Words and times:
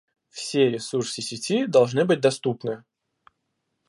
Все 0.31 0.67
ресурсы 0.67 1.21
сети 1.21 1.67
должны 1.67 2.05
быть 2.05 2.21
доступны 2.21 2.83